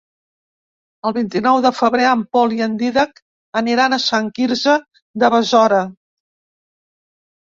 El 1.07 1.11
vint-i-nou 1.15 1.57
de 1.65 1.71
febrer 1.79 2.07
en 2.11 2.23
Pol 2.37 2.55
i 2.59 2.63
en 2.67 2.73
Dídac 2.79 3.21
aniran 3.61 3.97
a 3.97 3.99
Sant 4.05 4.31
Quirze 4.39 4.79
de 5.25 5.29
Besora. 5.35 5.83